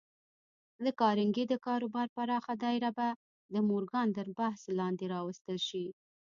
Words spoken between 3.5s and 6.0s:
د مورګان تر چت لاندې راوستل شي.